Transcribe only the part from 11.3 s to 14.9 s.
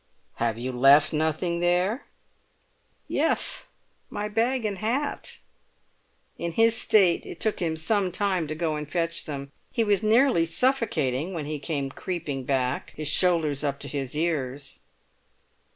when he came creeping back, his shoulders up to his ears.